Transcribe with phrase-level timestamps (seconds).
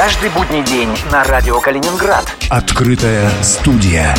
[0.00, 2.24] Каждый будний день на радио Калининград.
[2.48, 4.16] Открытая студия.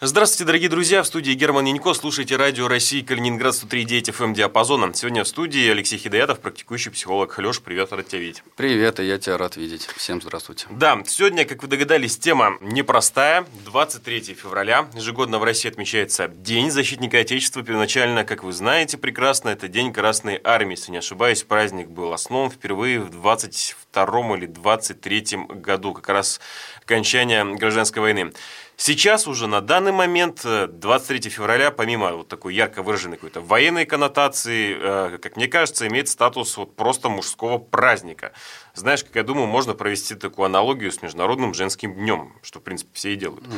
[0.00, 1.02] Здравствуйте, дорогие друзья!
[1.02, 1.92] В студии Герман Янько.
[1.92, 4.94] Слушайте радио России Калининград 103.9 FM диапазона.
[4.94, 7.36] Сегодня в студии Алексей Хидаятов, практикующий психолог.
[7.36, 8.44] Леш, привет, рад тебя видеть.
[8.54, 9.88] Привет, и я тебя рад видеть.
[9.96, 10.66] Всем здравствуйте.
[10.70, 13.44] Да, сегодня, как вы догадались, тема непростая.
[13.64, 14.88] 23 февраля.
[14.94, 17.64] Ежегодно в России отмечается День защитника Отечества.
[17.64, 20.76] Первоначально, как вы знаете прекрасно, это День Красной Армии.
[20.76, 26.38] Если не ошибаюсь, праздник был основан впервые в 22 или 23 году, как раз
[26.84, 28.32] окончания гражданской войны.
[28.80, 33.86] Сейчас уже на данный момент, 23 э, февраля, помимо вот такой ярко выраженной какой-то военной
[33.86, 38.32] коннотации, э, как мне кажется, имеет статус вот просто мужского праздника.
[38.74, 42.90] Знаешь, как я думаю, можно провести такую аналогию с Международным женским днем, что, в принципе,
[42.92, 43.48] все и делают.
[43.48, 43.56] Угу.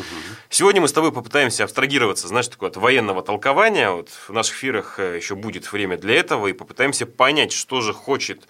[0.48, 3.90] Сегодня мы с тобой попытаемся абстрагироваться, знаешь, такое от военного толкования.
[3.90, 7.92] Вот в наших эфирах э, еще будет время для этого, и попытаемся понять, что же
[7.92, 8.48] хочет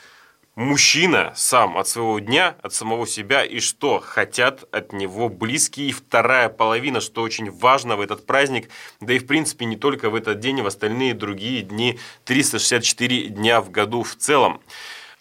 [0.55, 5.89] мужчина сам от своего дня, от самого себя, и что хотят от него близкие.
[5.89, 8.69] И вторая половина, что очень важно в этот праздник,
[9.01, 13.29] да и в принципе не только в этот день, и в остальные другие дни, 364
[13.29, 14.61] дня в году в целом.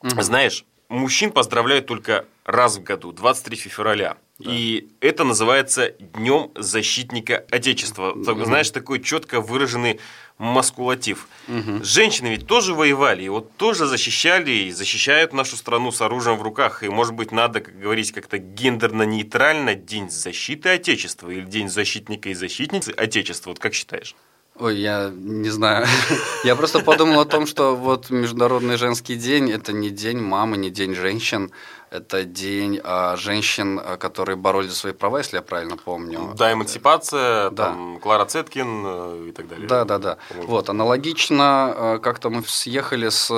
[0.01, 0.21] Угу.
[0.21, 4.17] Знаешь, мужчин поздравляют только раз в году, 23 февраля.
[4.39, 4.51] Да.
[4.53, 8.11] И это называется Днем защитника Отечества.
[8.11, 8.45] Угу.
[8.45, 9.99] Знаешь, такой четко выраженный
[10.37, 11.27] маскулатив.
[11.49, 11.83] Угу.
[11.83, 16.41] Женщины ведь тоже воевали, и вот тоже защищали и защищают нашу страну с оружием в
[16.41, 16.83] руках.
[16.83, 22.33] И, может быть, надо, как говорить, как-то гендерно-нейтрально День защиты Отечества или День защитника и
[22.33, 23.49] защитницы Отечества.
[23.49, 24.15] Вот как считаешь?
[24.59, 25.87] Ой, я не знаю.
[26.43, 30.69] Я просто подумал о том, что вот Международный женский день– это не день мамы, не
[30.69, 31.51] день женщин,
[31.91, 36.33] это день а, женщин, а, которые боролись за свои права, если я правильно помню.
[36.35, 37.65] Да, эмансипация, да.
[37.67, 39.67] там, Клара Цеткин э, и так далее.
[39.67, 40.17] Да, да, да.
[40.35, 43.29] Вот, аналогично э, как-то мы съехали с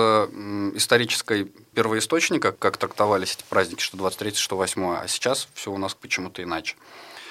[0.76, 5.94] исторической первоисточника, как трактовались эти праздники, что 23, что 8, а сейчас все у нас
[5.94, 6.76] почему-то иначе.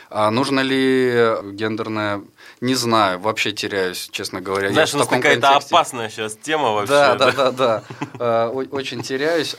[0.08, 1.12] А нужно ли
[1.52, 2.22] гендерное...
[2.60, 4.70] Не знаю, вообще теряюсь, честно говоря.
[4.70, 6.92] Знаешь, у нас какая-то опасная сейчас тема вообще.
[6.92, 7.82] Да, да, да, да.
[8.18, 8.50] да.
[8.50, 9.56] Очень теряюсь.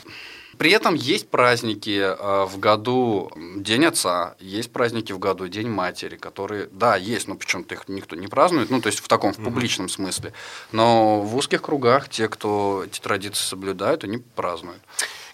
[0.62, 6.18] При этом есть праздники э, в году День Отца, есть праздники в году День Матери,
[6.18, 9.44] которые, да, есть, но почему-то их никто не празднует, ну, то есть в таком, в
[9.44, 10.34] публичном смысле.
[10.72, 14.84] Но в узких кругах те, кто эти традиции соблюдают, они празднуют.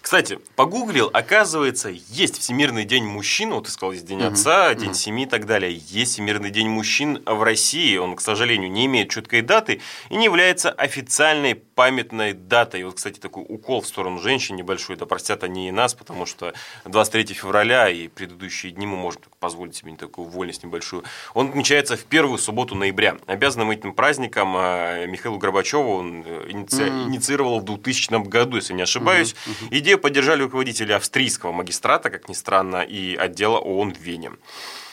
[0.00, 5.26] Кстати, погуглил, оказывается, есть Всемирный день мужчин, вот ты сказал, есть День отца, День семьи
[5.26, 5.82] и так далее.
[5.88, 10.24] Есть Всемирный день мужчин в России, он, к сожалению, не имеет четкой даты и не
[10.24, 12.80] является официальной памятной датой.
[12.80, 16.26] И вот, кстати, такой укол в сторону женщин небольшой, да простят они и нас, потому
[16.26, 16.52] что
[16.86, 21.04] 23 февраля и предыдущие дни мы можем позволить себе не такую вольность небольшую.
[21.34, 23.18] Он отмечается в первую субботу ноября.
[23.28, 26.82] Обязанным этим праздником а, Михаилу Горбачеву он э, иници...
[26.82, 27.04] mm.
[27.04, 29.36] инициировал в 2000 году, если не ошибаюсь.
[29.46, 29.78] Mm-hmm.
[29.78, 34.32] Идея поддержали руководители австрийского магистрата, как ни странно, и отдела ООН в Вене.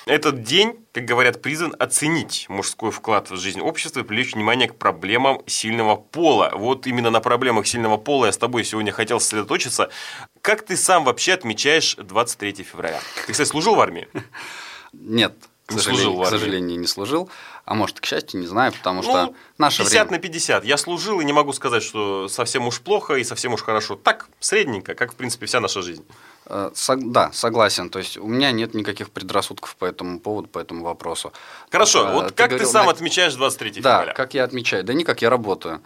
[0.05, 4.75] Этот день, как говорят, призван оценить мужской вклад в жизнь общества и привлечь внимание к
[4.75, 6.51] проблемам сильного пола.
[6.53, 9.89] Вот именно на проблемах сильного пола я с тобой сегодня хотел сосредоточиться.
[10.41, 12.99] Как ты сам вообще отмечаешь 23 февраля?
[13.25, 14.07] Ты, кстати, служил в армии?
[14.93, 15.33] Нет,
[15.65, 17.29] к сожалению, к сожалению, не служил.
[17.65, 20.11] А может, к счастью, не знаю, потому что ну, наше 50 время...
[20.11, 20.63] на 50.
[20.63, 23.95] Я служил и не могу сказать, что совсем уж плохо и совсем уж хорошо.
[23.95, 26.05] Так, средненько, как, в принципе, вся наша жизнь.
[26.45, 27.89] Э, да, согласен.
[27.89, 31.33] То есть у меня нет никаких предрассудков по этому поводу, по этому вопросу.
[31.71, 32.91] Хорошо, а, вот ты как говорил, ты сам на...
[32.91, 34.05] отмечаешь 23 февраля?
[34.05, 34.83] Да, как я отмечаю?
[34.83, 35.81] Да никак, я работаю.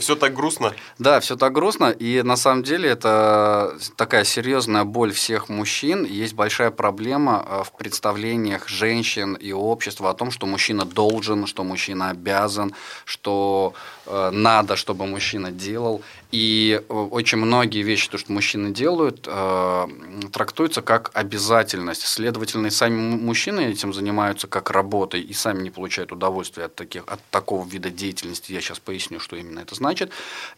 [0.00, 0.74] Все так грустно?
[0.98, 1.90] Да, все так грустно.
[1.90, 6.04] И на самом деле это такая серьезная боль всех мужчин.
[6.04, 11.64] Есть большая проблема э, в представлениях женщин и общества о том, что мужчина должен, что
[11.64, 12.74] мужчина обязан,
[13.04, 13.74] что
[14.06, 16.02] э, надо, чтобы мужчина делал.
[16.34, 19.86] И э, очень многие вещи, то, что мужчины делают, э,
[20.32, 22.04] трактуются как обязательность.
[22.04, 27.04] Следовательно, и сами мужчины этим занимаются как работой и сами не получают удовольствия от, таких,
[27.06, 28.50] от такого вида деятельности.
[28.50, 30.10] Я сейчас поясню, что именно это значит.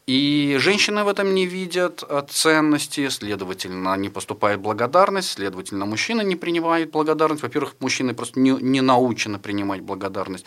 [0.07, 6.37] И женщины в этом не видят э, ценности, следовательно, не поступает благодарность, следовательно, мужчина не
[6.37, 7.43] принимает благодарность.
[7.43, 10.47] Во-первых, мужчины просто не, не научены принимать благодарность.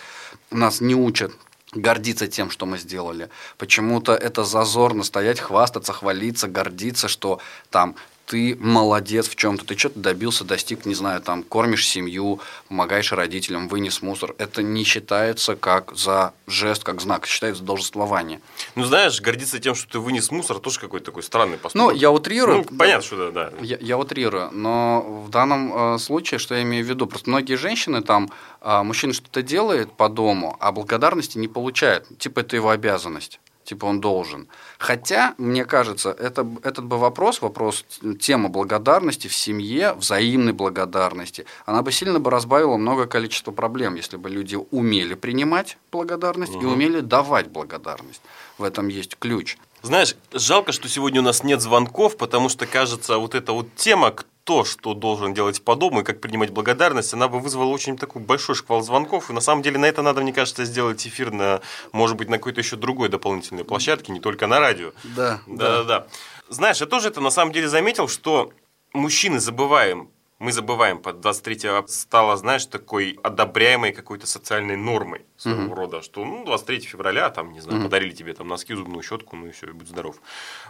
[0.49, 1.31] Нас не учат
[1.73, 3.29] гордиться тем, что мы сделали.
[3.57, 7.39] Почему-то это зазорно стоять, хвастаться, хвалиться, гордиться, что
[7.69, 7.95] там
[8.29, 13.67] ты молодец в чем-то, ты что-то добился, достиг, не знаю, там, кормишь семью, помогаешь родителям,
[13.67, 14.35] вынес мусор.
[14.37, 18.39] Это не считается как за жест, как знак, считается должествование.
[18.75, 21.91] Ну, знаешь, гордиться тем, что ты вынес мусор, тоже какой-то такой странный поступок.
[21.91, 22.65] Ну, я утрирую.
[22.69, 23.57] Ну, понятно, что да, да.
[23.61, 27.55] Я, я утрирую, но в данном э, случае, что я имею в виду, просто многие
[27.55, 28.31] женщины там,
[28.61, 32.05] э, мужчина что-то делает по дому, а благодарности не получают.
[32.19, 33.39] Типа, это его обязанность.
[33.69, 34.47] Типа он должен.
[34.79, 37.85] Хотя, мне кажется, это, этот бы вопрос, вопрос,
[38.19, 44.17] тема благодарности в семье, взаимной благодарности, она бы сильно бы разбавила много количества проблем, если
[44.17, 46.63] бы люди умели принимать благодарность угу.
[46.63, 48.21] и умели давать благодарность.
[48.57, 49.55] В этом есть ключ.
[49.83, 54.15] Знаешь, жалко, что сегодня у нас нет звонков, потому что, кажется, вот эта вот тема,
[54.49, 58.19] кто что должен делать по дому и как принимать благодарность, она бы вызвала очень такой
[58.19, 59.29] большой шквал звонков.
[59.29, 61.61] И на самом деле на это надо, мне кажется, сделать эфир на,
[61.91, 64.91] может быть, на какой-то еще другой дополнительной площадке, не только на радио.
[65.03, 65.39] Да.
[65.45, 66.07] Да, да, да.
[66.49, 68.51] Знаешь, я тоже это на самом деле заметил, что
[68.91, 70.09] мужчины забываем
[70.39, 75.75] мы забываем, под 23 стало, знаешь, такой одобряемой какой-то социальной нормой своего угу.
[75.75, 77.87] рода, что ну, 23 февраля, там, не знаю, угу.
[77.87, 80.15] подарили тебе там носки, зубную щетку, ну и все, и будь здоров.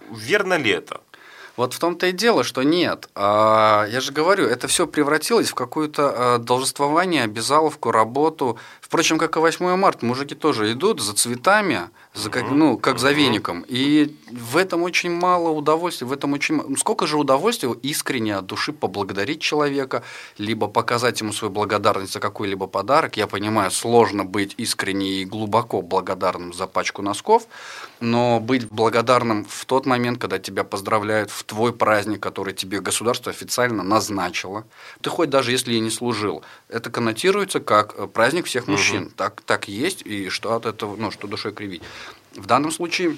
[0.10, 1.02] Верно ли это?
[1.60, 3.10] Вот в том-то и дело, что нет.
[3.16, 8.58] А, я же говорю, это все превратилось в какое-то а, должествование, обязаловку, работу.
[8.80, 13.12] Впрочем, как и 8 марта, мужики тоже идут за цветами, за как, ну, как за
[13.12, 13.64] веником.
[13.68, 18.48] И в этом очень мало удовольствия, в этом очень ну, Сколько же удовольствия искренне от
[18.48, 20.04] души поблагодарить человека,
[20.38, 23.16] либо показать ему свою благодарность за какой-либо подарок.
[23.18, 27.48] Я понимаю, сложно быть искренне и глубоко благодарным за пачку носков,
[28.00, 33.32] но быть благодарным в тот момент, когда тебя поздравляют в твой праздник, который тебе государство
[33.32, 34.66] официально назначило.
[35.02, 39.04] Ты хоть даже если и не служил, это коннотируется как э, праздник всех мужчин.
[39.04, 39.12] Угу.
[39.16, 41.84] Так, так есть, и что от этого, ну, что душой кривить.
[42.39, 43.18] В данном случае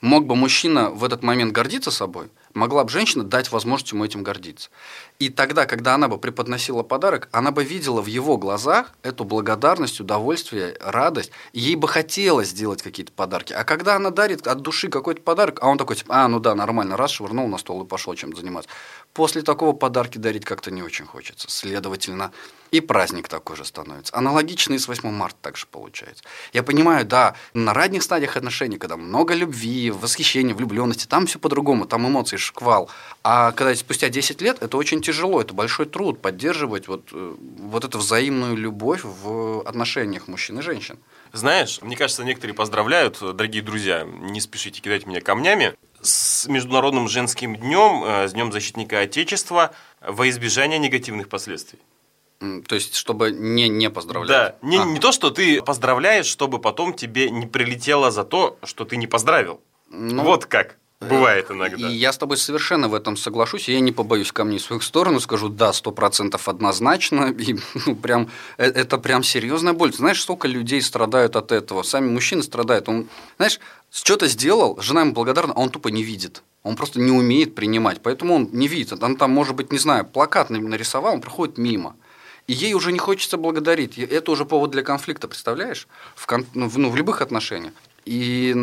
[0.00, 4.24] мог бы мужчина в этот момент гордиться собой, могла бы женщина дать возможность ему этим
[4.24, 4.70] гордиться.
[5.18, 10.00] И тогда, когда она бы преподносила подарок, она бы видела в его глазах эту благодарность,
[10.00, 13.54] удовольствие, радость, ей бы хотелось сделать какие-то подарки.
[13.54, 16.54] А когда она дарит от души какой-то подарок, а он такой, типа, а, ну да,
[16.54, 18.70] нормально, раз, швырнул на стол и пошел чем-то заниматься.
[19.14, 21.50] После такого подарки дарить как-то не очень хочется.
[21.50, 22.32] Следовательно,
[22.70, 24.14] и праздник такой же становится.
[24.14, 26.24] Аналогично и с 8 марта также получается.
[26.52, 31.86] Я понимаю, да, на ранних стадиях отношений, когда много любви, восхищения, влюбленности, там все по-другому,
[31.86, 32.90] там эмоции, шквал.
[33.22, 37.84] А когда спустя 10 лет, это очень тяжело, это большой труд поддерживать вот, э, вот
[37.84, 40.98] эту взаимную любовь в отношениях мужчин и женщин.
[41.32, 47.54] Знаешь, мне кажется, некоторые поздравляют, дорогие друзья, не спешите кидать меня камнями, с Международным женским
[47.54, 49.70] днем, э, с Днем защитника Отечества,
[50.00, 51.78] во избежание негативных последствий.
[52.40, 54.28] То есть, чтобы не, не поздравлять.
[54.28, 54.84] Да, не, а.
[54.84, 59.06] не то, что ты поздравляешь, чтобы потом тебе не прилетело за то, что ты не
[59.06, 59.60] поздравил.
[59.88, 60.78] Ну, вот как.
[61.00, 61.88] Бывает иногда.
[61.88, 63.68] И я с тобой совершенно в этом соглашусь.
[63.68, 67.34] Я не побоюсь камней в свою сторону, скажу да, сто процентов однозначно.
[67.38, 67.56] И
[67.86, 69.92] ну, прям, э, это прям серьезная боль.
[69.92, 71.82] знаешь, сколько людей страдают от этого?
[71.82, 72.88] Сами мужчины страдают.
[72.88, 73.60] Он, знаешь,
[73.92, 76.42] что-то сделал, жена ему благодарна, а он тупо не видит.
[76.62, 78.00] Он просто не умеет принимать.
[78.02, 79.02] Поэтому он не видит.
[79.02, 81.94] Он там, может быть, не знаю, плакат нарисовал, он проходит мимо.
[82.46, 83.98] И ей уже не хочется благодарить.
[83.98, 85.88] Это уже повод для конфликта, представляешь?
[86.14, 86.46] В, кон...
[86.54, 87.72] ну, в любых отношениях.
[88.06, 88.54] И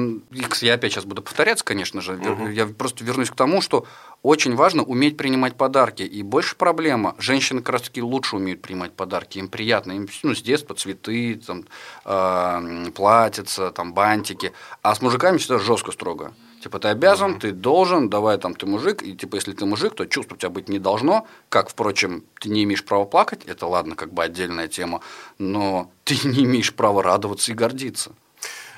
[0.62, 2.14] я опять сейчас буду повторяться, конечно же.
[2.14, 2.48] Угу.
[2.48, 3.86] Я просто вернусь к тому, что
[4.22, 6.04] очень важно уметь принимать подарки.
[6.04, 7.14] И больше проблема.
[7.18, 9.40] Женщины как раз-таки лучше умеют принимать подарки.
[9.40, 9.92] Им приятно.
[9.92, 11.66] Им ну, с детства цветы, там,
[12.06, 14.54] э, платьица, там, бантики.
[14.82, 16.34] А с мужиками всегда жестко строго.
[16.62, 17.40] Типа, ты обязан, угу.
[17.42, 20.50] ты должен, давай там ты мужик, и типа, если ты мужик, то чувств у тебя
[20.52, 21.28] быть не должно.
[21.50, 25.02] Как, впрочем, ты не имеешь права плакать, это ладно, как бы отдельная тема,
[25.38, 28.14] но ты не имеешь права радоваться и гордиться.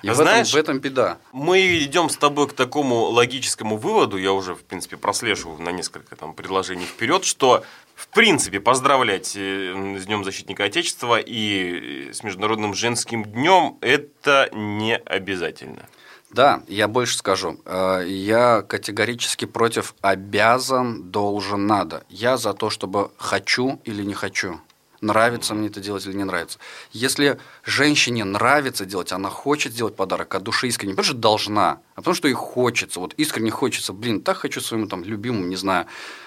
[0.05, 1.17] И в, Знаешь, этом, в этом беда.
[1.31, 6.15] Мы идем с тобой к такому логическому выводу, я уже, в принципе, прослеживаю на несколько
[6.15, 7.63] там предложений вперед, что
[7.95, 14.95] в принципе, поздравлять э, с Днем Защитника Отечества и с Международным женским днем это не
[14.97, 15.87] обязательно.
[16.29, 17.59] Да, я больше скажу.
[17.65, 22.03] Э, я категорически против обязан, должен, надо.
[22.09, 24.59] Я за то, чтобы хочу или не хочу
[25.05, 26.59] нравится мне это делать или не нравится.
[26.91, 31.79] Если женщине нравится делать, она хочет сделать подарок от души искренне, не потому что должна,
[31.93, 35.55] а потому что ей хочется, вот искренне хочется, блин, так хочу своему там любимому, не
[35.55, 35.85] знаю,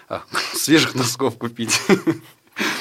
[0.09, 0.23] а,
[0.55, 1.81] свежих носков купить.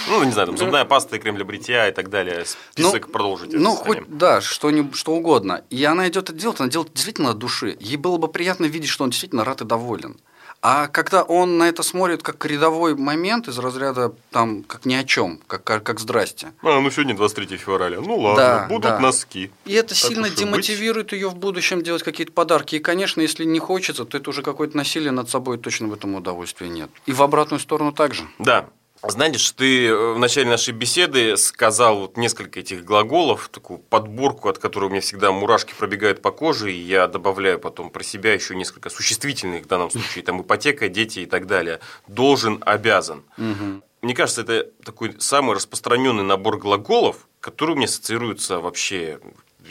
[0.09, 2.45] Ну, не знаю, там зубная паста и крем для бритья и так далее.
[2.71, 3.53] Список ну, продолжить.
[3.53, 5.63] Ну, хоть, да, что, не, что угодно.
[5.69, 7.77] И она идет это делать, она делает действительно от души.
[7.79, 10.17] Ей было бы приятно видеть, что он действительно рад и доволен.
[10.61, 15.03] А когда он на это смотрит как рядовой момент из разряда там как ни о
[15.03, 16.51] чем, как, как, как здрасте.
[16.61, 18.01] А, ну сегодня 23 февраля.
[18.01, 18.99] Ну ладно, да, будут да.
[18.99, 19.51] носки.
[19.65, 21.13] И это так сильно демотивирует быть.
[21.13, 22.75] ее в будущем делать какие-то подарки.
[22.75, 26.15] И, конечно, если не хочется, то это уже какое-то насилие над собой, точно в этом
[26.15, 26.89] удовольствия нет.
[27.05, 28.23] И в обратную сторону также.
[28.39, 28.67] Да,
[29.03, 34.57] знаешь, ты э, в начале нашей беседы сказал вот несколько этих глаголов, такую подборку, от
[34.57, 38.55] которой у меня всегда мурашки пробегают по коже, и я добавляю потом про себя еще
[38.55, 41.79] несколько существительных в данном случае, там ипотека, дети и так далее.
[42.07, 43.23] Должен, обязан.
[43.37, 43.83] Угу.
[44.01, 49.19] Мне кажется, это такой самый распространенный набор глаголов, который у меня ассоциируется вообще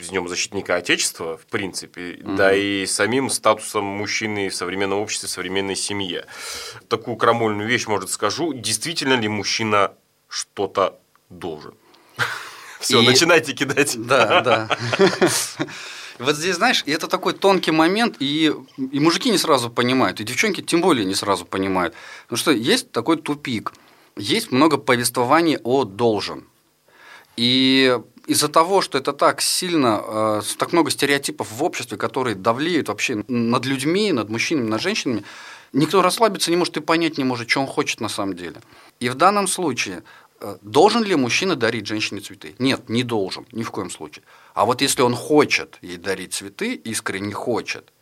[0.03, 2.35] с Днем защитника Отечества, в принципе, mm-hmm.
[2.35, 6.25] да и самим статусом мужчины в современном обществе, в современной семье.
[6.87, 8.53] Такую крамольную вещь, может, скажу.
[8.53, 9.93] Действительно ли мужчина
[10.29, 10.99] что-то
[11.29, 11.73] должен?
[12.79, 13.95] Все, начинайте кидать.
[13.97, 14.77] Да, да.
[16.19, 18.51] Вот здесь, знаешь, это такой тонкий момент, и,
[18.91, 21.93] и мужики не сразу понимают, и девчонки тем более не сразу понимают.
[22.23, 23.73] Потому что есть такой тупик.
[24.15, 26.47] Есть много повествований о должен.
[27.35, 32.89] И из-за того, что это так сильно, э, так много стереотипов в обществе, которые давлеют
[32.89, 35.23] вообще над людьми, над мужчинами, над женщинами,
[35.71, 38.61] никто расслабиться не может и понять не может, что он хочет на самом деле.
[38.99, 40.03] И в данном случае
[40.41, 42.53] э, должен ли мужчина дарить женщине цветы?
[42.59, 44.23] Нет, не должен, ни в коем случае.
[44.53, 47.93] А вот если он хочет ей дарить цветы, искренне хочет,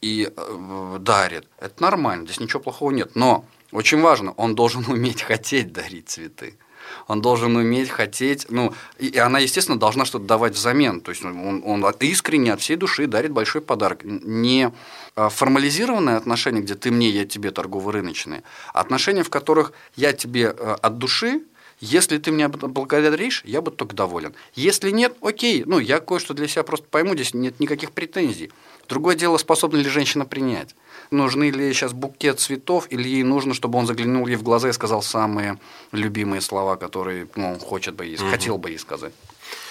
[0.00, 3.14] и э, дарит, это нормально, здесь ничего плохого нет.
[3.14, 6.58] Но очень важно, он должен уметь хотеть дарить цветы
[7.06, 11.00] он должен уметь хотеть, ну, и, она, естественно, должна что-то давать взамен.
[11.00, 14.00] То есть он, он искренне от всей души дарит большой подарок.
[14.04, 14.72] Не
[15.16, 18.42] а, формализированные отношения, где ты мне, я тебе торгово-рыночные,
[18.72, 21.42] а отношения, в которых я тебе э, от души,
[21.80, 24.34] если ты меня благодаришь, я буду только доволен.
[24.54, 28.50] Если нет, окей, ну, я кое-что для себя просто пойму, здесь нет никаких претензий.
[28.88, 30.74] Другое дело, способна ли женщина принять.
[31.10, 34.72] Нужны ли сейчас букет цветов, или ей нужно, чтобы он заглянул ей в глаза и
[34.72, 35.58] сказал самые
[35.92, 38.28] любимые слова, которые ну, он хочет бы ей, угу.
[38.30, 39.12] хотел бы ей сказать.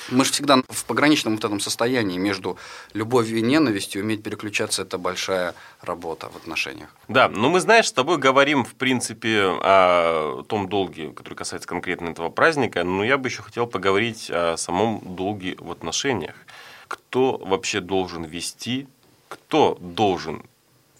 [0.09, 2.57] Мы же всегда в пограничном вот этом состоянии между
[2.93, 6.89] любовью и ненавистью уметь переключаться– это большая работа в отношениях.
[7.07, 12.09] Да, но мы, знаешь, с тобой говорим, в принципе, о том долге, который касается конкретно
[12.09, 16.35] этого праздника, но я бы еще хотел поговорить о самом долге в отношениях.
[16.87, 18.87] Кто вообще должен вести
[19.27, 20.43] кто должен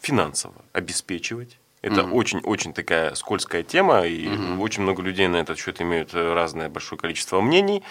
[0.02, 1.58] финансово обеспечивать.
[1.82, 2.76] Это очень-очень mm-hmm.
[2.76, 4.60] такая скользкая тема, и mm-hmm.
[4.60, 7.84] очень много людей на этот счет имеют разное большое количество мнений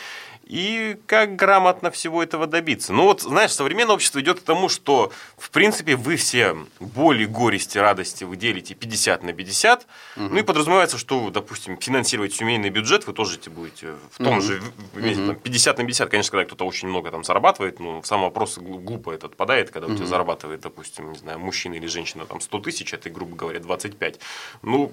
[0.46, 2.92] и как грамотно всего этого добиться.
[2.92, 7.78] Ну вот, знаешь, современное общество идет к тому, что, в принципе, вы все боли, горести,
[7.78, 9.86] радости вы делите 50 на 50,
[10.16, 10.24] угу.
[10.30, 14.40] ну и подразумевается, что, допустим, финансировать семейный бюджет вы тоже будете в том угу.
[14.40, 14.62] же
[14.94, 15.34] угу.
[15.34, 19.26] 50 на 50, конечно, когда кто-то очень много там зарабатывает, ну, сам вопрос глупо это
[19.26, 19.94] отпадает, когда угу.
[19.94, 23.58] у тебя зарабатывает, допустим, не знаю, мужчина или женщина там 100 тысяч, это, грубо говоря,
[23.58, 24.20] 25.
[24.62, 24.92] Ну,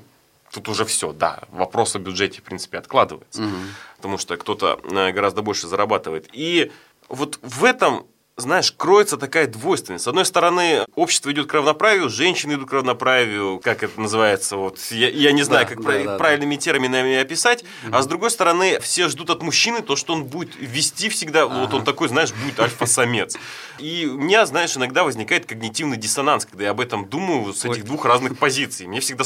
[0.53, 3.41] тут уже все, да, вопрос о бюджете, в принципе, откладывается.
[3.41, 3.55] Угу.
[3.98, 6.29] Потому что кто-то э, гораздо больше зарабатывает.
[6.31, 6.72] И
[7.10, 8.05] вот в этом
[8.36, 10.05] знаешь, кроется такая двойственность.
[10.05, 14.79] С одной стороны, общество идет к равноправию, женщины идут к равноправию, как это называется, вот
[14.89, 16.62] я, я не знаю, да, как да, про, да, правильными да.
[16.62, 17.95] терминами описать, угу.
[17.95, 21.60] а с другой стороны, все ждут от мужчины то, что он будет вести всегда, ага.
[21.60, 23.38] вот он такой, знаешь, будет альфа-самец.
[23.77, 27.86] И у меня, знаешь, иногда возникает когнитивный диссонанс, когда я об этом думаю с этих
[27.86, 28.88] двух разных позиций.
[28.88, 29.24] Мне всегда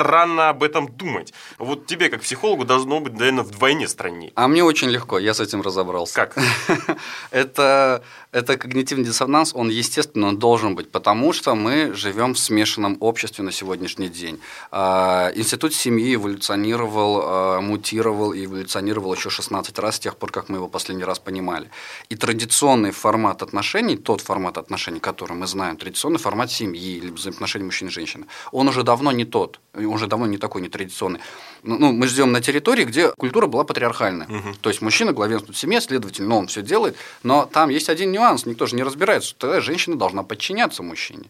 [0.00, 1.34] странно об этом думать.
[1.58, 4.32] Вот тебе, как психологу, должно быть, наверное, вдвойне страннее.
[4.34, 6.14] А мне очень легко, я с этим разобрался.
[6.14, 6.38] Как?
[7.30, 13.42] это, это когнитивный диссонанс, он, естественно, должен быть, потому что мы живем в смешанном обществе
[13.42, 14.40] на сегодняшний день.
[14.70, 20.48] А, институт семьи эволюционировал, а, мутировал и эволюционировал еще 16 раз с тех пор, как
[20.48, 21.70] мы его последний раз понимали.
[22.08, 27.64] И традиционный формат отношений, тот формат отношений, который мы знаем, традиционный формат семьи или взаимоотношений
[27.64, 31.20] мужчины и женщины, он уже давно не тот он уже давно не такой нетрадиционный.
[31.62, 34.26] Ну, ну, мы живем на территории, где культура была патриархальная.
[34.26, 34.54] Угу.
[34.60, 36.96] То есть мужчина главенствует в семье, следовательно, он все делает.
[37.22, 39.34] Но там есть один нюанс, никто же не разбирается.
[39.36, 41.24] Тогда женщина должна подчиняться мужчине.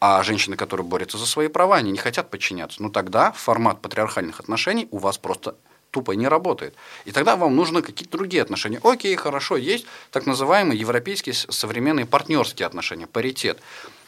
[0.00, 2.82] А женщины, которые борются за свои права, они не хотят подчиняться.
[2.82, 5.56] Ну тогда формат патриархальных отношений у вас просто
[5.90, 6.74] тупо не работает.
[7.06, 8.80] И тогда вам нужны какие-то другие отношения.
[8.82, 13.58] Окей, хорошо, есть так называемые европейские современные партнерские отношения, паритет.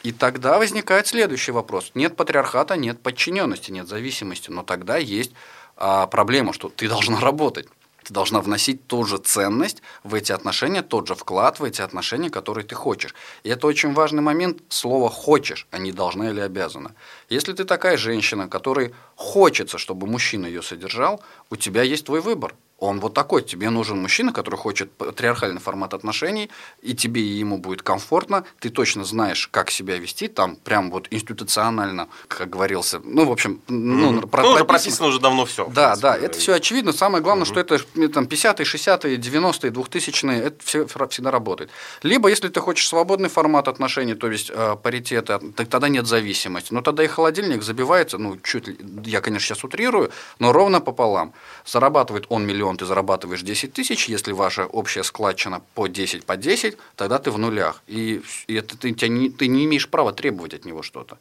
[0.02, 1.92] И тогда возникает следующий вопрос.
[1.94, 5.32] Нет патриархата, нет подчиненности, нет зависимости, но тогда есть
[5.76, 7.68] а, проблема, что ты должна работать.
[8.04, 12.30] Ты должна вносить ту же ценность в эти отношения, тот же вклад в эти отношения,
[12.30, 13.14] которые ты хочешь.
[13.42, 16.94] И это очень важный момент, слово «хочешь», а не «должна» или «обязана».
[17.28, 22.54] Если ты такая женщина, которой хочется, чтобы мужчина ее содержал, у тебя есть твой выбор–
[22.78, 23.42] он вот такой.
[23.42, 28.44] Тебе нужен мужчина, который хочет патриархальный формат отношений, и тебе и ему будет комфортно.
[28.60, 33.00] Ты точно знаешь, как себя вести, там прям вот институционально, как говорился.
[33.02, 34.28] Ну, в общем, ну, mm-hmm.
[34.28, 35.68] про, ну уже прописано уже давно все.
[35.74, 36.92] Да, да, это все очевидно.
[36.92, 37.48] Самое главное, mm-hmm.
[37.48, 41.70] что это там 50-е, 60-е, 90-е, 2000-е, это все всегда работает.
[42.02, 46.72] Либо, если ты хочешь свободный формат отношений, то есть э, паритета, так тогда нет зависимости.
[46.72, 51.32] Но тогда и холодильник забивается, ну, чуть ли, я, конечно, сейчас утрирую, но ровно пополам.
[51.66, 56.36] Зарабатывает он миллион миллион, ты зарабатываешь 10 тысяч, если ваша общая складчина по 10 по
[56.36, 57.82] 10, тогда ты в нулях.
[57.86, 61.18] И, и это, ты, тебя не, ты не имеешь права требовать от него что-то.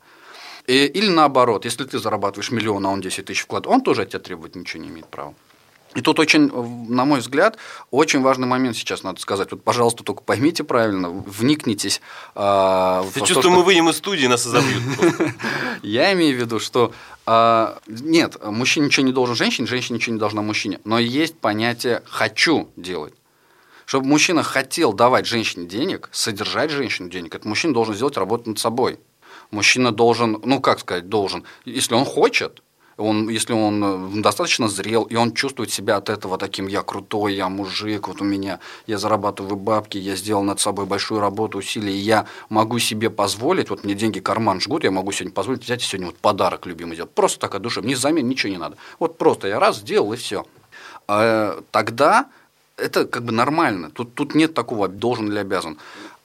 [0.67, 4.09] И, или наоборот, если ты зарабатываешь миллион, а он 10 тысяч вклад, он тоже от
[4.09, 5.33] тебя требовать ничего не имеет права.
[5.97, 6.51] И тут очень,
[6.93, 7.57] на мой взгляд,
[7.89, 9.49] очень важный момент сейчас надо сказать.
[9.49, 12.01] Вот, пожалуйста, только поймите правильно, вникнитесь.
[12.35, 13.49] Э, Я чувствую, что...
[13.49, 14.83] мы выйдем из студии, нас изобьют.
[15.81, 16.93] Я имею в виду, что
[17.25, 20.79] э, нет, мужчина ничего не должен женщине, женщина ничего не должна мужчине.
[20.83, 23.15] Но есть понятие «хочу делать».
[23.87, 28.59] Чтобы мужчина хотел давать женщине денег, содержать женщину денег, этот мужчина должен сделать работу над
[28.59, 28.99] собой.
[29.49, 32.61] Мужчина должен, ну как сказать, должен, если он хочет,
[32.97, 37.35] он, если он э, достаточно зрел, и он чувствует себя от этого таким, я крутой,
[37.35, 41.93] я мужик, вот у меня, я зарабатываю бабки, я сделал над собой большую работу, усилия,
[41.93, 45.83] и я могу себе позволить, вот мне деньги карман жгут, я могу сегодня позволить взять
[45.83, 48.77] сегодня вот подарок любимый сделать, просто так от души, мне замен ничего не надо.
[48.97, 50.45] Вот просто я раз сделал, и все.
[51.07, 52.27] А, тогда
[52.77, 55.77] это как бы нормально, тут, тут нет такого, должен или обязан.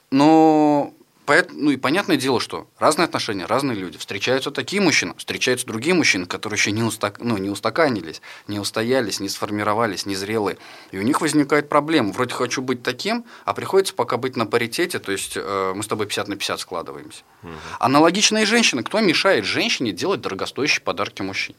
[0.09, 0.91] Но
[1.25, 3.97] Поэтому, ну и понятное дело, что разные отношения, разные люди.
[3.97, 9.19] Встречаются такие мужчины, встречаются другие мужчины, которые еще не, устак, ну, не устаканились, не устоялись,
[9.19, 10.57] не сформировались, не зрелые.
[10.91, 12.11] И у них возникает проблема.
[12.11, 15.87] Вроде хочу быть таким, а приходится пока быть на паритете, то есть э, мы с
[15.87, 17.23] тобой 50 на 50 складываемся.
[17.43, 17.51] Угу.
[17.79, 18.83] Аналогичные женщины.
[18.83, 21.57] Кто мешает женщине делать дорогостоящие подарки мужчине?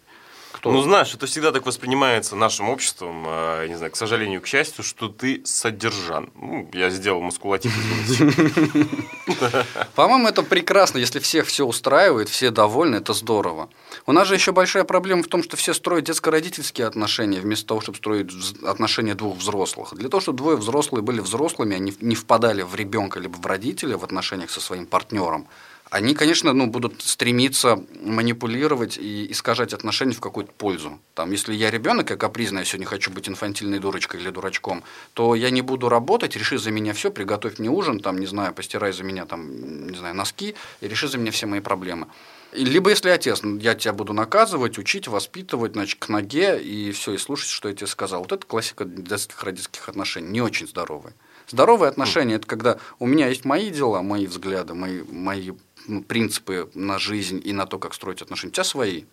[0.54, 0.70] Кто?
[0.70, 4.84] Ну, знаешь, это всегда так воспринимается нашим обществом, э, не знаю, к сожалению, к счастью,
[4.84, 6.30] что ты содержан.
[6.36, 7.72] Ну, я сделал мускулатив.
[9.96, 10.98] По-моему, это прекрасно.
[10.98, 13.68] Если всех все устраивает, все довольны, это здорово.
[14.06, 17.80] У нас же еще большая проблема в том, что все строят детско-родительские отношения, вместо того,
[17.80, 18.30] чтобы строить
[18.62, 19.92] отношения двух взрослых.
[19.94, 23.98] Для того, чтобы двое взрослые были взрослыми, они не впадали в ребенка либо в родителя
[23.98, 25.48] в отношениях со своим партнером,
[25.90, 30.98] они, конечно, ну, будут стремиться манипулировать и искажать отношения в какую-то пользу.
[31.14, 35.34] Там, если я ребенок, я капризная, я сегодня хочу быть инфантильной дурочкой или дурачком, то
[35.34, 38.92] я не буду работать, реши за меня все, приготовь мне ужин, там, не знаю, постирай
[38.92, 42.08] за меня, там, не знаю, носки, и реши за меня все мои проблемы.
[42.52, 47.14] Либо если отец, ну, я тебя буду наказывать, учить, воспитывать, значит, к ноге, и все,
[47.14, 48.20] и слушать, что я тебе сказал.
[48.20, 51.14] Вот это классика детских родительских отношений, не очень здоровые.
[51.48, 55.50] Здоровые отношения– это когда у меня есть мои дела, мои взгляды, мои, мои
[56.08, 59.04] принципы на жизнь и на то, как строить отношения, у тебя свои.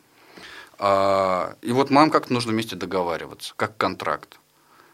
[0.77, 4.39] А, и вот нам как-то нужно вместе договариваться, как контракт.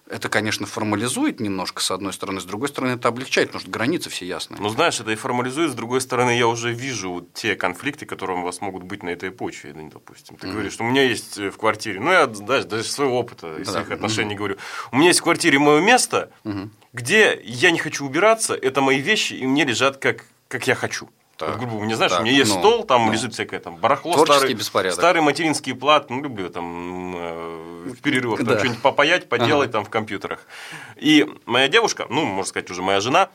[0.10, 4.10] Это, конечно, формализует немножко, с одной стороны, с другой стороны, это облегчает, потому что границы
[4.10, 4.60] все ясные.
[4.62, 8.44] Ну, знаешь, это и формализует, с другой стороны, я уже вижу те конфликты, которые у
[8.44, 10.38] вас могут быть на этой почве, ну, допустим.
[10.38, 10.52] Ты mm-hmm.
[10.52, 13.66] говоришь, что у меня есть э, в квартире, ну, я даже, даже своего опыта, из
[13.66, 13.74] да.
[13.74, 14.38] своих отношений mm-hmm.
[14.38, 14.58] говорю,
[14.94, 16.70] у меня есть в квартире мое место, mm-hmm.
[16.94, 21.10] где я не хочу убираться, это мои вещи, и мне лежат как, как я хочу.
[21.38, 23.60] Так, вот, грубо, не знаешь, так, у меня есть ну, стол, там ну, лежит всякое
[23.60, 24.98] там барахло, старый, беспорядок.
[24.98, 28.58] старый материнский плат, ну, люблю там э, в перерывах да.
[28.58, 29.74] что-нибудь попаять, поделать ага.
[29.74, 30.48] там в компьютерах.
[30.96, 33.30] И моя девушка, ну, можно сказать, уже моя жена,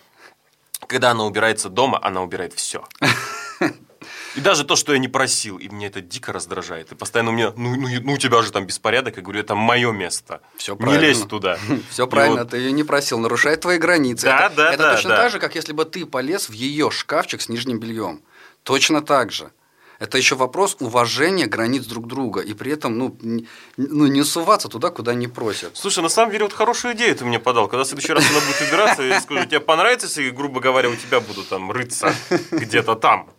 [0.89, 2.85] когда она убирается дома, она убирает все.
[4.35, 6.93] И даже то, что я не просил, и мне это дико раздражает.
[6.93, 9.55] И постоянно у меня, ну, ну, ну у тебя же там беспорядок, я говорю, это
[9.55, 10.41] мое место.
[10.57, 11.01] Все правильно.
[11.01, 11.59] Не лезь туда.
[11.91, 14.27] Все правильно, ты ее не просил, нарушает твои границы.
[14.27, 17.49] Да, да, Это точно так же, как если бы ты полез в ее шкафчик с
[17.49, 18.23] нижним бельем.
[18.63, 19.51] Точно так же.
[19.99, 22.41] Это еще вопрос уважения границ друг друга.
[22.41, 25.77] И при этом, ну, не, ну, не суваться туда, куда не просят.
[25.77, 27.69] Слушай, на самом деле, вот хорошую идею ты мне подал.
[27.69, 30.97] Когда в следующий раз она будет убираться, я скажу, тебе понравится, если, грубо говоря, у
[30.97, 32.13] тебя буду там рыться
[32.51, 33.31] где-то там.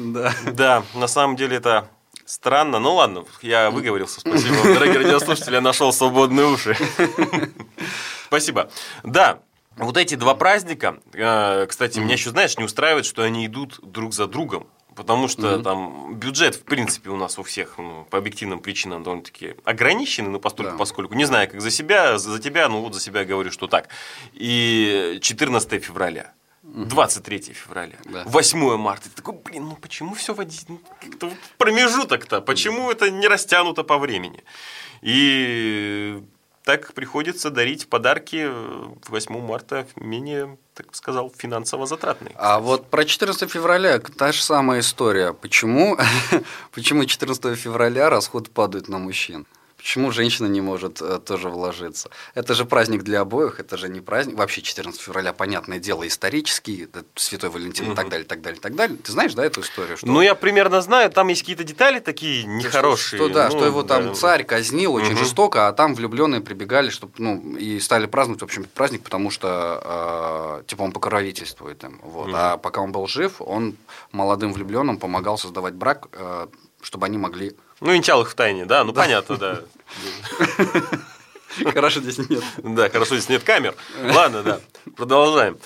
[0.00, 0.32] Да.
[0.52, 1.88] Да, на самом деле это
[2.24, 2.78] странно.
[2.78, 4.20] Ну ладно, я выговорился.
[4.20, 6.76] Спасибо дорогие радиослушатели, я нашел свободные уши.
[8.26, 8.70] Спасибо.
[9.04, 9.40] Да,
[9.76, 14.14] вот эти два праздника, э, кстати, меня еще, знаешь, не устраивает, что они идут друг
[14.14, 14.66] за другом.
[14.96, 15.62] Потому что mm-hmm.
[15.62, 20.40] там бюджет, в принципе, у нас у всех ну, по объективным причинам довольно-таки ограниченный, ну,
[20.40, 20.78] постольку, да.
[20.78, 21.14] поскольку.
[21.14, 23.88] Не знаю, как за себя, за тебя, ну, вот за себя говорю, что так.
[24.32, 26.32] И 14 февраля.
[26.74, 28.24] 23 февраля, да.
[28.26, 29.08] 8 марта.
[29.08, 30.80] Ты такой, блин, ну почему все в один
[31.20, 32.40] ну, промежуток-то?
[32.40, 34.44] Почему это не растянуто по времени?
[35.02, 36.22] И
[36.64, 38.48] так приходится дарить подарки
[39.08, 42.34] 8 марта менее, так сказал, финансово затратные.
[42.36, 45.32] А вот про 14 февраля та же самая история.
[45.32, 45.98] Почему,
[46.72, 49.46] почему 14 февраля расход падает на мужчин?
[49.80, 52.10] Почему женщина не может э, тоже вложиться?
[52.34, 54.36] Это же праздник для обоих, это же не праздник.
[54.36, 57.92] Вообще 14 февраля, понятное дело, исторический, Святой Валентин угу.
[57.94, 58.98] и так далее, так далее, так далее.
[58.98, 59.96] Ты знаешь, да, эту историю?
[59.96, 60.06] Что...
[60.06, 63.18] Ну, я примерно знаю, там есть какие-то детали такие нехорошие.
[63.18, 64.14] Что, что да, ну, что его там да.
[64.14, 65.20] царь казнил очень угу.
[65.20, 70.60] жестоко, а там влюбленные прибегали, чтобы, ну, и стали праздновать, в общем, праздник, потому что,
[70.60, 72.00] э, типа, он покровительствует им.
[72.02, 72.28] Вот.
[72.28, 72.36] Угу.
[72.36, 73.76] А пока он был жив, он
[74.12, 76.48] молодым влюбленным помогал создавать брак, э,
[76.82, 79.02] чтобы они могли ну, венчал их в тайне, да, ну да.
[79.02, 79.62] понятно, да.
[81.74, 82.42] Хорошо, здесь нет.
[82.58, 83.74] Да, хорошо, здесь нет камер.
[84.14, 84.60] Ладно, да,
[84.96, 85.58] продолжаем.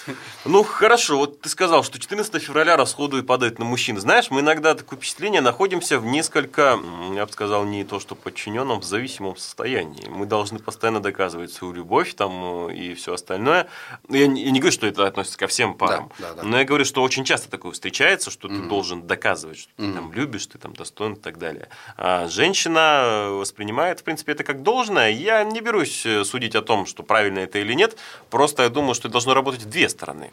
[0.45, 3.99] Ну, хорошо, вот ты сказал, что 14 февраля расходы падают на мужчин.
[4.01, 6.79] Знаешь, мы иногда такое впечатление находимся в несколько,
[7.15, 10.09] я бы сказал, не то что подчиненном, в зависимом состоянии.
[10.09, 13.67] Мы должны постоянно доказывать свою любовь там э, и все остальное.
[14.09, 16.49] Я не, я не говорю, что это относится ко всем парам, Да, да, да.
[16.49, 19.95] но я говорю, что очень часто такое встречается, что ты должен доказывать, что ты Мгм.
[19.95, 21.69] там любишь, ты там достоин и так далее.
[21.97, 25.11] А женщина э, воспринимает, в принципе, это как должное.
[25.11, 27.97] Я не берусь э, судить о том, что правильно это или нет,
[28.31, 30.31] просто я думаю, что это должно работать в две стороны.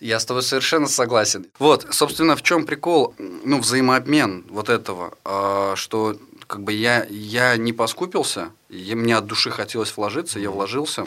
[0.00, 1.46] Я с тобой совершенно согласен.
[1.58, 7.56] Вот, собственно, в чем прикол, ну, взаимообмен вот этого, а, что как бы я, я
[7.56, 11.06] не поскупился, и мне от души хотелось вложиться, я вложился,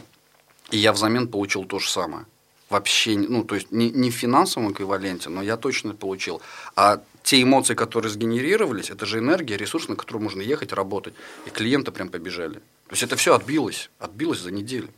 [0.71, 2.25] и я взамен получил то же самое.
[2.69, 6.41] Вообще, ну, то есть не, не в финансовом эквиваленте, но я точно получил.
[6.75, 11.15] А те эмоции, которые сгенерировались, это же энергия, ресурс, на который можно ехать, работать.
[11.47, 12.61] И клиенты прям побежали.
[12.89, 14.89] То есть это все отбилось, отбилось за неделю.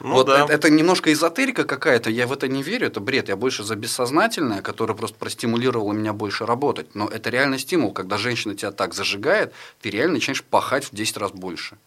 [0.00, 0.42] Ну вот да.
[0.42, 3.76] это, это немножко эзотерика какая-то, я в это не верю, это бред, я больше за
[3.76, 6.96] бессознательное, которое просто простимулировало меня больше работать.
[6.96, 11.16] Но это реально стимул, когда женщина тебя так зажигает, ты реально начинаешь пахать в 10
[11.18, 11.78] раз больше.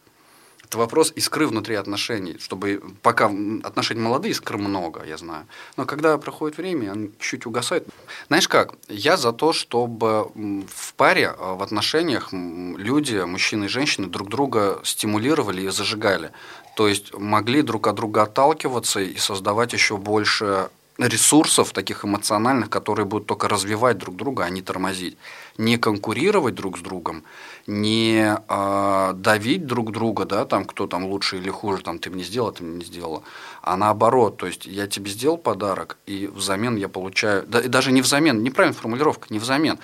[0.67, 5.45] Это вопрос искры внутри отношений, чтобы пока м, отношения молодые, искры много, я знаю.
[5.77, 7.87] Но когда проходит время, они чуть угасают.
[8.27, 14.07] Знаешь как, я за то, чтобы в паре, а, в отношениях люди, мужчины и женщины
[14.07, 16.31] друг друга стимулировали и зажигали.
[16.75, 23.05] То есть могли друг от друга отталкиваться и создавать еще больше ресурсов таких эмоциональных, которые
[23.05, 25.17] будут только развивать друг друга, а не тормозить.
[25.57, 27.23] Не конкурировать друг с другом,
[27.67, 32.23] не а, давить друг друга, да, там, кто там лучше или хуже, там, ты мне
[32.23, 33.23] сделал, ты мне не сделала,
[33.61, 37.91] а наоборот, то есть я тебе сделал подарок, и взамен я получаю, да, и даже
[37.91, 39.79] не взамен, неправильная формулировка, не взамен,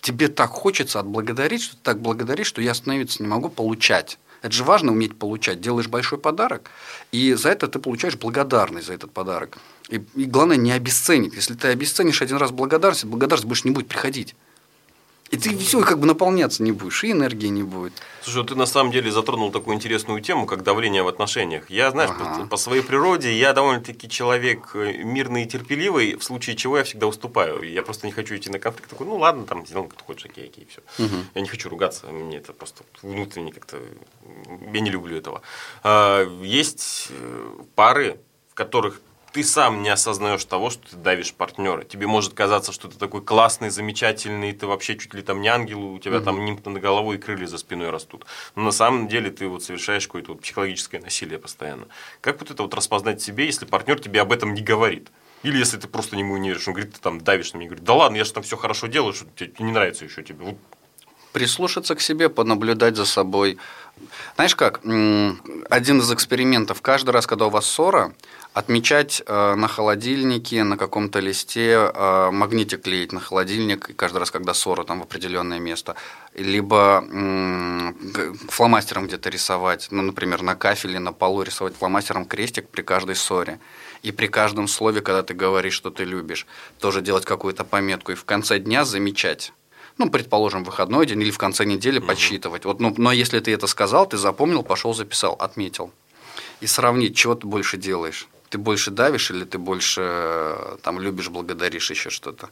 [0.00, 4.18] тебе так хочется отблагодарить, что ты так благодаришь, что я остановиться не могу получать.
[4.42, 5.60] Это же важно уметь получать.
[5.60, 6.70] Делаешь большой подарок,
[7.10, 9.58] и за это ты получаешь благодарность за этот подарок.
[9.88, 11.34] И, и главное, не обесценить.
[11.34, 14.36] Если ты обесценишь один раз благодарность, благодарность больше не будет приходить.
[15.30, 17.92] И ты все как бы наполняться не будешь, и энергии не будет.
[18.22, 21.68] Слушай, вот ты на самом деле затронул такую интересную тему, как давление в отношениях.
[21.68, 22.42] Я, знаешь, Ага.
[22.44, 26.84] по, по своей природе я довольно-таки человек э, мирный и терпеливый, в случае чего я
[26.84, 27.62] всегда уступаю.
[27.62, 28.88] Я просто не хочу идти на конфликт.
[28.88, 31.08] Такой, ну ладно, там сделаем, как ты хочешь, окей, окей, все.
[31.34, 33.78] Я не хочу ругаться, мне это просто внутренне как-то...
[34.72, 35.42] Я не люблю этого.
[35.82, 39.00] А, Есть э, пары, в которых
[39.36, 41.84] ты сам не осознаешь того, что ты давишь партнера.
[41.84, 45.92] Тебе может казаться, что ты такой классный, замечательный, ты вообще чуть ли там не ангел,
[45.92, 48.24] у тебя там нимб над головой и крылья за спиной растут.
[48.54, 51.86] Но на самом деле ты вот совершаешь какое-то вот психологическое насилие постоянно.
[52.22, 55.08] Как вот это вот распознать себе, если партнер тебе об этом не говорит?
[55.42, 57.84] Или если ты просто ему не веришь, он говорит, ты там давишь на меня, говорит,
[57.84, 60.46] да ладно, я же там все хорошо делаю, что тебе не нравится еще тебе.
[60.46, 60.56] Вот
[61.32, 63.58] Прислушаться к себе, понаблюдать за собой.
[64.36, 68.14] Знаешь как, один из экспериментов, каждый раз, когда у вас ссора,
[68.56, 74.30] отмечать э, на холодильнике, на каком-то листе, э, магнитик клеить на холодильник, и каждый раз,
[74.30, 75.94] когда ссора там в определенное место,
[76.32, 82.80] либо г- фломастером где-то рисовать, ну, например, на кафеле, на полу рисовать фломастером крестик при
[82.80, 83.58] каждой ссоре.
[84.02, 86.46] И при каждом слове, когда ты говоришь, что ты любишь,
[86.80, 88.12] тоже делать какую-то пометку.
[88.12, 89.52] И в конце дня замечать
[89.98, 92.64] ну, предположим, выходной день или в конце недели подсчитывать.
[92.64, 95.90] Вот, ну, но если ты это сказал, ты запомнил, пошел, записал, отметил.
[96.60, 98.28] И сравнить, чего ты больше делаешь.
[98.56, 102.48] Ты больше давишь или ты больше э, там любишь, благодаришь еще что-то.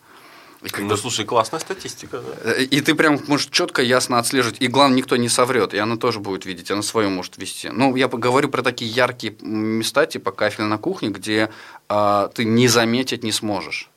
[0.61, 2.19] И, когда- Ну, слушай, классная статистика.
[2.19, 2.51] да.
[2.53, 4.61] Э, и ты прям можешь четко, ясно отслеживать.
[4.61, 5.73] И главное, никто не соврет.
[5.73, 7.71] И она тоже будет видеть, она свою может вести.
[7.71, 11.49] Ну, я говорю про такие яркие места, типа кафель на кухне, где
[11.89, 13.89] а, ты не заметить не сможешь.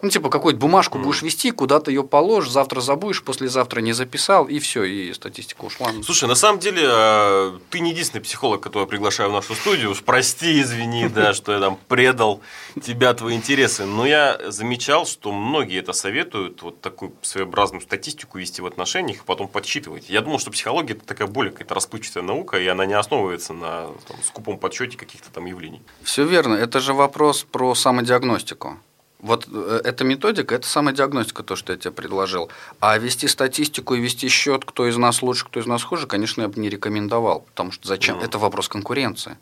[0.00, 4.60] Ну, типа, какую-то бумажку будешь вести, куда-то ее положишь, завтра забудешь, послезавтра не записал, и
[4.60, 5.90] все, и статистика ушла.
[6.04, 9.90] Слушай, на самом деле, э, ты не единственный психолог, которого я приглашаю в нашу студию.
[9.90, 12.40] Уж прости, извини, да, что я там предал
[12.80, 13.86] тебя, твои интересы.
[13.86, 19.24] Но я замечал, что многие это советуют, вот такую своеобразную статистику вести в отношениях и
[19.26, 20.08] потом подсчитывать.
[20.08, 23.88] Я думал, что психология это такая более какая-то расплывчатая наука, и она не основывается на
[24.06, 25.82] там, скупом подсчете каких-то там явлений.
[26.02, 26.54] Все верно.
[26.54, 28.78] Это же вопрос про самодиагностику.
[29.20, 32.50] Вот э, эта методика, это самодиагностика, то, что я тебе предложил.
[32.80, 36.42] А вести статистику и вести счет, кто из нас лучше, кто из нас хуже, конечно,
[36.42, 37.40] я бы не рекомендовал.
[37.40, 38.16] Потому что зачем?
[38.16, 38.24] Мгм.
[38.24, 39.36] Это вопрос конкуренции.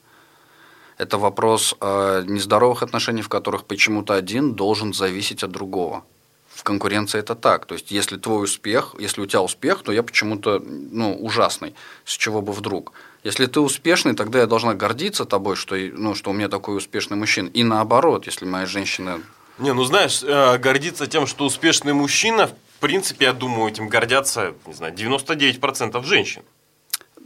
[0.96, 6.04] Это вопрос э, нездоровых отношений, в которых почему-то один должен зависеть от другого.
[6.48, 7.66] В конкуренции это так.
[7.66, 11.74] То есть, если твой успех, если у тебя успех, то я почему-то ну, ужасный.
[12.06, 12.92] С чего бы вдруг?
[13.24, 17.18] Если ты успешный, тогда я должна гордиться тобой, что, ну, что у меня такой успешный
[17.18, 17.48] мужчина.
[17.48, 19.20] И наоборот, если моя женщина
[19.58, 24.54] Не, ну знаешь, э, гордиться тем, что успешный мужчина, в принципе, я думаю, этим гордятся,
[24.66, 26.42] не знаю, 99% женщин.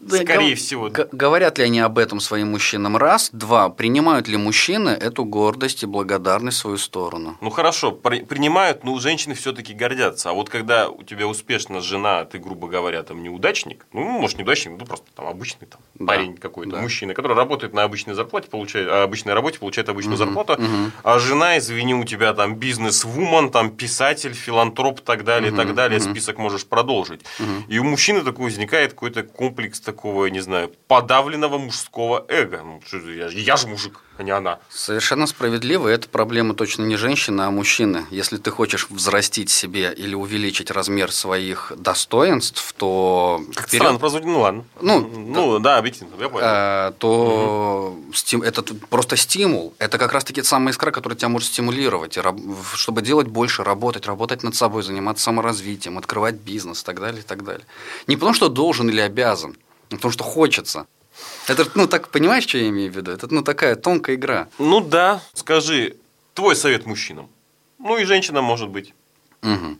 [0.08, 0.90] Скорее всего.
[1.12, 2.96] Говорят ли они об этом своим мужчинам?
[2.96, 3.30] Раз.
[3.32, 3.68] Два.
[3.68, 7.36] Принимают ли мужчины эту гордость и благодарность в свою сторону?
[7.40, 10.30] Ну хорошо, при, принимают, но женщины все-таки гордятся.
[10.30, 14.78] А вот когда у тебя успешно жена, ты, грубо говоря, там неудачник, ну, может, неудачник,
[14.78, 16.06] ну, просто там обычный там, да.
[16.06, 16.82] парень какой-то, да.
[16.82, 20.90] мужчина, который работает на обычной зарплате, получает, а обычной работе, получает обычную угу, зарплату, угу.
[21.02, 25.74] а жена, извини, у тебя там бизнес-вумен, там писатель, филантроп и так далее, угу, так
[25.74, 26.10] далее, угу.
[26.10, 27.20] список можешь продолжить.
[27.38, 27.64] Угу.
[27.68, 32.62] И у мужчины такой возникает какой-то комплекс такого, не знаю, подавленного мужского эго.
[32.64, 34.58] Ну, я, я же мужик, а не она.
[34.68, 35.88] Совершенно справедливо.
[35.88, 38.06] Это проблема точно не женщины, а мужчины.
[38.10, 43.40] Если ты хочешь взрастить себе или увеличить размер своих достоинств, то...
[43.54, 43.82] Как вперед...
[43.82, 44.64] странно прозвучит, ну ладно.
[44.80, 46.44] Ну, ну да, объективно, я понял.
[46.46, 48.12] А, то угу.
[48.12, 48.42] стим...
[48.42, 49.74] это просто стимул.
[49.78, 52.16] Это как раз-таки самая искра, которая тебя может стимулировать,
[52.74, 57.24] чтобы делать больше, работать, работать над собой, заниматься саморазвитием, открывать бизнес и так далее, и
[57.24, 57.66] так далее.
[58.06, 59.56] Не потому, что должен или обязан,
[59.96, 60.86] потому что хочется.
[61.48, 63.10] Это, ну, так понимаешь, что я имею в виду?
[63.10, 64.48] Это, ну, такая тонкая игра.
[64.58, 65.20] Ну, да.
[65.34, 65.96] Скажи,
[66.34, 67.28] твой совет мужчинам.
[67.78, 68.94] Ну, и женщинам, может быть.
[69.42, 69.78] Угу.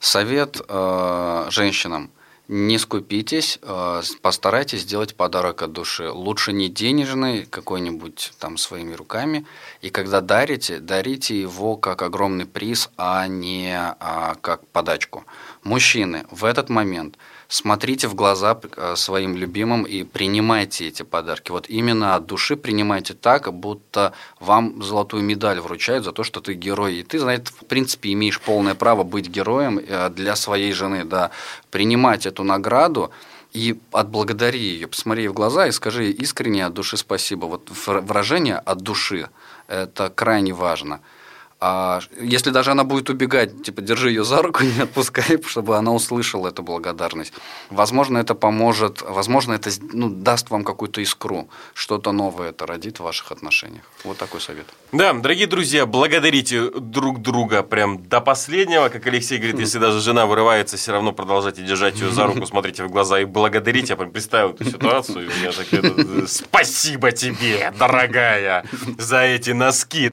[0.00, 2.10] Совет э, женщинам.
[2.48, 6.08] Не скупитесь, э, постарайтесь сделать подарок от души.
[6.10, 9.46] Лучше не денежный, какой-нибудь там своими руками.
[9.80, 15.24] И когда дарите, дарите его как огромный приз, а не а, как подачку.
[15.64, 17.16] Мужчины, в этот момент–
[17.48, 21.50] смотрите в глаза э, своим любимым и принимайте эти подарки.
[21.50, 26.54] Вот именно от души принимайте так, будто вам золотую медаль вручают за то, что ты
[26.54, 26.96] герой.
[26.96, 31.30] И ты, знаете, в принципе, имеешь полное право быть героем э, для своей жены, да,
[31.70, 33.10] принимать эту награду
[33.52, 37.46] и отблагодари ее, посмотри ей в глаза и скажи искренне от души спасибо.
[37.46, 39.28] Вот выражение от души–
[39.68, 41.00] это крайне важно–
[41.58, 45.92] а если даже она будет убегать, типа, держи ее за руку, не отпускай, чтобы она
[45.92, 47.32] услышала эту благодарность.
[47.70, 53.04] Возможно, это поможет, возможно, это ну, даст вам какую-то искру, что-то новое это родит в
[53.04, 53.84] ваших отношениях.
[54.04, 54.66] Вот такой совет.
[54.92, 58.90] Да, дорогие друзья, благодарите друг друга прям до последнего.
[58.90, 62.84] Как Алексей говорит, если даже жена вырывается, все равно продолжайте держать ее за руку, смотрите
[62.84, 63.94] в глаза и благодарите.
[63.94, 68.66] Я прям представил эту ситуацию, и у меня так, спасибо тебе, дорогая,
[68.98, 70.10] за эти носки.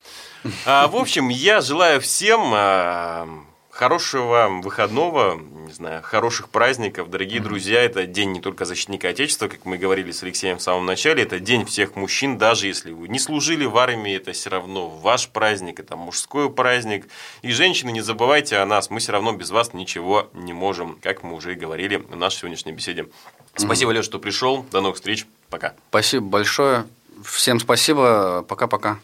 [0.66, 3.28] А, в общем, я желаю всем а,
[3.74, 7.44] хорошего выходного, не знаю, хороших праздников, дорогие mm-hmm.
[7.44, 7.82] друзья.
[7.82, 11.40] Это день не только защитника Отечества, как мы говорили с Алексеем в самом начале, это
[11.40, 15.80] день всех мужчин, даже если вы не служили в армии, это все равно ваш праздник,
[15.80, 17.08] это мужской праздник.
[17.42, 21.24] И женщины, не забывайте о нас, мы все равно без вас ничего не можем, как
[21.24, 23.08] мы уже и говорили в нашей сегодняшней беседе.
[23.56, 23.98] Спасибо, mm-hmm.
[23.98, 24.66] Леш, что пришел.
[24.72, 25.26] До новых встреч.
[25.50, 25.74] Пока.
[25.90, 26.86] Спасибо большое.
[27.24, 28.44] Всем спасибо.
[28.48, 29.00] Пока-пока.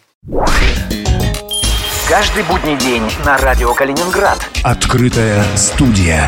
[2.09, 4.39] Каждый будний день на радио Калининград.
[4.63, 6.27] Открытая студия.